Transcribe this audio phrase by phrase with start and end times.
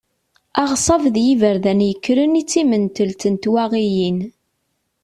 [0.61, 4.19] Aɣṣab d yiberdan yekkren i d timentelt n twaɣiyin.